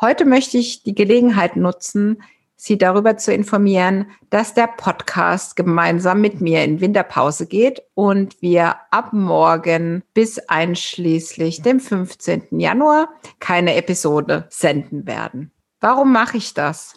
Heute 0.00 0.24
möchte 0.24 0.58
ich 0.58 0.84
die 0.84 0.94
Gelegenheit 0.94 1.56
nutzen, 1.56 2.22
Sie 2.60 2.76
darüber 2.76 3.16
zu 3.16 3.32
informieren, 3.32 4.10
dass 4.30 4.52
der 4.52 4.66
Podcast 4.66 5.54
gemeinsam 5.54 6.20
mit 6.20 6.40
mir 6.40 6.64
in 6.64 6.80
Winterpause 6.80 7.46
geht 7.46 7.82
und 7.94 8.42
wir 8.42 8.76
ab 8.90 9.12
morgen 9.12 10.02
bis 10.12 10.40
einschließlich 10.40 11.62
dem 11.62 11.78
15. 11.78 12.58
Januar 12.58 13.10
keine 13.38 13.76
Episode 13.76 14.46
senden 14.50 15.06
werden. 15.06 15.52
Warum 15.80 16.12
mache 16.12 16.36
ich 16.36 16.52
das? 16.52 16.94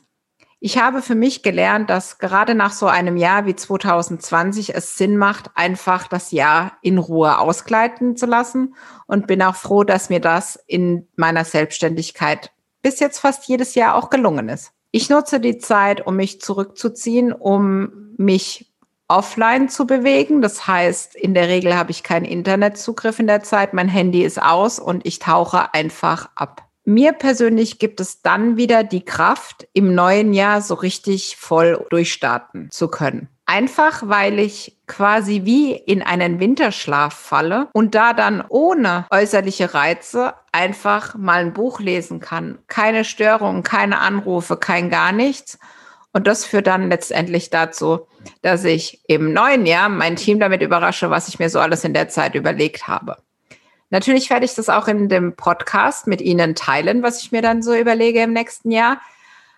Ich 0.59 0.79
habe 0.79 1.03
für 1.03 1.15
mich 1.15 1.43
gelernt, 1.43 1.91
dass 1.91 2.17
gerade 2.17 2.55
nach 2.55 2.71
so 2.71 2.87
einem 2.87 3.17
Jahr 3.17 3.45
wie 3.45 3.55
2020 3.55 4.73
es 4.73 4.97
Sinn 4.97 5.17
macht, 5.17 5.51
einfach 5.55 6.07
das 6.07 6.31
Jahr 6.31 6.73
in 6.81 6.97
Ruhe 6.97 7.37
ausgleiten 7.37 8.15
zu 8.15 8.25
lassen 8.25 8.75
und 9.05 9.27
bin 9.27 9.43
auch 9.43 9.55
froh, 9.55 9.83
dass 9.83 10.09
mir 10.09 10.19
das 10.21 10.59
in 10.67 11.07
meiner 11.15 11.45
Selbstständigkeit 11.45 12.51
bis 12.81 12.99
jetzt 12.99 13.19
fast 13.19 13.47
jedes 13.47 13.75
Jahr 13.75 13.95
auch 13.95 14.09
gelungen 14.09 14.49
ist. 14.49 14.71
Ich 14.91 15.09
nutze 15.09 15.39
die 15.39 15.57
Zeit, 15.57 16.05
um 16.05 16.15
mich 16.17 16.41
zurückzuziehen, 16.41 17.31
um 17.31 18.13
mich 18.17 18.71
offline 19.07 19.69
zu 19.69 19.85
bewegen. 19.85 20.41
Das 20.41 20.67
heißt, 20.67 21.15
in 21.15 21.33
der 21.33 21.47
Regel 21.47 21.75
habe 21.75 21.91
ich 21.91 22.03
keinen 22.03 22.25
Internetzugriff 22.25 23.19
in 23.19 23.27
der 23.27 23.43
Zeit. 23.43 23.73
Mein 23.73 23.89
Handy 23.89 24.23
ist 24.23 24.41
aus 24.41 24.79
und 24.79 25.05
ich 25.05 25.19
tauche 25.19 25.73
einfach 25.73 26.29
ab. 26.35 26.65
Mir 26.83 27.13
persönlich 27.13 27.77
gibt 27.77 27.99
es 27.99 28.21
dann 28.21 28.57
wieder 28.57 28.83
die 28.83 29.05
Kraft, 29.05 29.67
im 29.73 29.93
neuen 29.93 30.33
Jahr 30.33 30.61
so 30.61 30.73
richtig 30.73 31.37
voll 31.37 31.85
durchstarten 31.89 32.69
zu 32.71 32.87
können. 32.87 33.29
Einfach 33.51 34.03
weil 34.05 34.39
ich 34.39 34.77
quasi 34.87 35.41
wie 35.43 35.73
in 35.73 36.01
einen 36.01 36.39
Winterschlaf 36.39 37.13
falle 37.13 37.67
und 37.73 37.95
da 37.95 38.13
dann 38.13 38.41
ohne 38.47 39.05
äußerliche 39.11 39.73
Reize 39.73 40.35
einfach 40.53 41.15
mal 41.15 41.41
ein 41.41 41.51
Buch 41.51 41.81
lesen 41.81 42.21
kann. 42.21 42.59
Keine 42.67 43.03
Störungen, 43.03 43.61
keine 43.61 43.99
Anrufe, 43.99 44.55
kein 44.55 44.89
gar 44.89 45.11
nichts. 45.11 45.59
Und 46.13 46.27
das 46.27 46.45
führt 46.45 46.67
dann 46.67 46.87
letztendlich 46.87 47.49
dazu, 47.49 48.07
dass 48.41 48.63
ich 48.63 49.01
im 49.09 49.33
neuen 49.33 49.65
Jahr 49.65 49.89
mein 49.89 50.15
Team 50.15 50.39
damit 50.39 50.61
überrasche, 50.61 51.09
was 51.09 51.27
ich 51.27 51.37
mir 51.37 51.49
so 51.49 51.59
alles 51.59 51.83
in 51.83 51.93
der 51.93 52.07
Zeit 52.07 52.35
überlegt 52.35 52.87
habe. 52.87 53.17
Natürlich 53.89 54.29
werde 54.29 54.45
ich 54.45 54.55
das 54.55 54.69
auch 54.69 54.87
in 54.87 55.09
dem 55.09 55.35
Podcast 55.35 56.07
mit 56.07 56.21
Ihnen 56.21 56.55
teilen, 56.55 57.03
was 57.03 57.21
ich 57.21 57.33
mir 57.33 57.41
dann 57.41 57.61
so 57.63 57.75
überlege 57.75 58.21
im 58.21 58.31
nächsten 58.31 58.71
Jahr. 58.71 59.01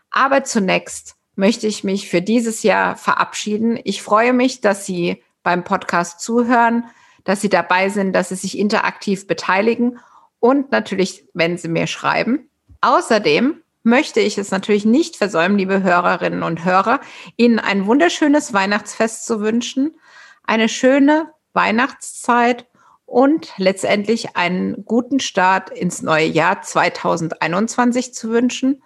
Aber 0.10 0.44
zunächst 0.44 1.16
möchte 1.36 1.68
ich 1.68 1.84
mich 1.84 2.10
für 2.10 2.22
dieses 2.22 2.64
Jahr 2.64 2.96
verabschieden. 2.96 3.80
Ich 3.84 4.02
freue 4.02 4.34
mich, 4.34 4.62
dass 4.62 4.86
Sie 4.86 5.24
beim 5.42 5.64
Podcast 5.64 6.22
zuhören, 6.22 6.86
dass 7.24 7.42
Sie 7.42 7.50
dabei 7.50 7.90
sind, 7.90 8.14
dass 8.14 8.30
Sie 8.30 8.36
sich 8.36 8.58
interaktiv 8.58 9.28
beteiligen 9.28 10.00
und 10.40 10.72
natürlich, 10.72 11.26
wenn 11.34 11.58
Sie 11.58 11.68
mir 11.68 11.88
schreiben. 11.88 12.50
Außerdem 12.82 13.62
möchte 13.84 14.20
ich 14.20 14.38
es 14.38 14.52
natürlich 14.52 14.86
nicht 14.86 15.18
versäumen, 15.18 15.58
liebe 15.58 15.84
Hörerinnen 15.84 16.44
und 16.44 16.66
Hörer, 16.66 17.02
Ihnen 17.38 17.60
ein 17.60 17.86
wunderschönes 17.86 18.54
Weihnachtsfest 18.54 19.26
zu 19.26 19.42
wünschen, 19.42 19.96
eine 20.44 20.70
schöne 20.70 21.32
Weihnachtszeit 21.54 22.66
und 23.06 23.54
letztendlich 23.58 24.36
einen 24.36 24.86
guten 24.86 25.20
Start 25.20 25.70
ins 25.70 26.02
neue 26.02 26.26
Jahr 26.26 26.62
2021 26.62 28.14
zu 28.14 28.30
wünschen. 28.30 28.82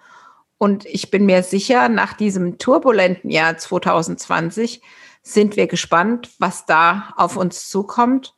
Und 0.58 0.86
ich 0.86 1.12
bin 1.12 1.26
mir 1.26 1.44
sicher, 1.44 1.90
nach 1.90 2.14
diesem 2.14 2.58
turbulenten 2.58 3.30
Jahr 3.30 3.58
2020 3.58 4.82
sind 5.22 5.56
wir 5.56 5.68
gespannt, 5.68 6.30
was 6.40 6.66
da 6.66 7.14
auf 7.16 7.38
uns 7.38 7.70
zukommt. 7.70 8.34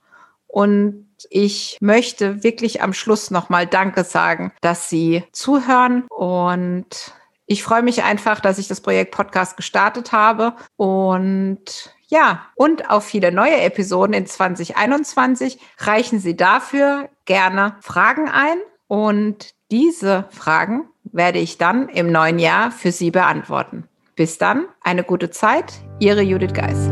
Und 0.48 1.08
ich 1.30 1.78
möchte 1.80 2.44
wirklich 2.44 2.82
am 2.82 2.94
Schluss 2.94 3.32
nochmal 3.32 3.68
Danke 3.68 4.04
sagen, 4.04 4.52
dass 4.62 4.90
Sie 4.90 5.24
zuhören. 5.32 6.04
Und 6.10 7.14
ich 7.46 7.64
freue 7.64 7.84
mich 7.84 8.04
einfach, 8.04 8.40
dass 8.40 8.58
ich 8.58 8.68
das 8.68 8.82
Projekt 8.82 9.14
Podcast 9.14 9.58
gestartet 9.58 10.12
habe. 10.12 10.56
Und 10.76 11.94
ja, 12.08 12.48
und 12.56 12.90
auf 12.90 13.06
viele 13.06 13.32
neue 13.32 13.62
Episoden 13.62 14.14
in 14.14 14.26
2021 14.26 15.60
reichen 15.78 16.20
Sie 16.20 16.36
dafür 16.36 17.10
gerne 17.26 17.78
Fragen 17.82 18.28
ein 18.28 18.58
und 18.88 19.54
diese 19.72 20.26
Fragen 20.30 20.84
werde 21.12 21.40
ich 21.40 21.58
dann 21.58 21.90
im 21.90 22.12
neuen 22.12 22.40
Jahr 22.40 22.72
für 22.72 22.92
Sie 22.92 23.12
beantworten. 23.12 23.86
Bis 24.16 24.38
dann, 24.38 24.66
eine 24.82 25.04
gute 25.04 25.30
Zeit, 25.30 25.74
Ihre 26.00 26.22
Judith 26.22 26.54
Geis. 26.54 26.90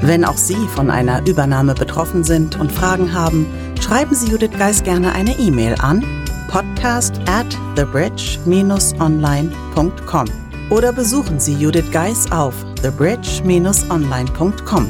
Wenn 0.00 0.24
auch 0.24 0.36
Sie 0.36 0.68
von 0.74 0.90
einer 0.90 1.26
Übernahme 1.26 1.74
betroffen 1.74 2.24
sind 2.24 2.58
und 2.58 2.70
Fragen 2.70 3.12
haben, 3.12 3.46
schreiben 3.80 4.14
Sie 4.14 4.30
Judith 4.30 4.56
Geis 4.56 4.84
gerne 4.84 5.12
eine 5.12 5.36
E-Mail 5.38 5.74
an 5.80 6.04
podcast 6.48 7.20
at 7.28 7.46
thebridge-online.com 7.76 10.26
oder 10.70 10.92
besuchen 10.92 11.38
Sie 11.38 11.54
Judith 11.54 11.92
Geis 11.92 12.32
auf 12.32 12.54
thebridge-online.com. 12.82 14.88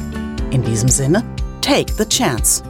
In 0.51 0.63
diesem 0.63 0.89
Sinne, 0.89 1.23
take 1.61 1.93
the 1.93 2.05
chance. 2.05 2.63